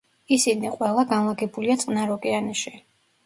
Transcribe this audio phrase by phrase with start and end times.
[0.35, 2.73] ისინი ყველა განლაგებულია წყნარ ოკეანეში.